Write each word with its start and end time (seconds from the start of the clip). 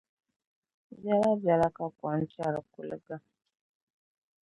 Biɛlabiɛla 1.01 1.67
ka 1.75 1.83
kom 1.97 2.21
kpɛri 2.31 2.61
kuliga. 2.73 3.15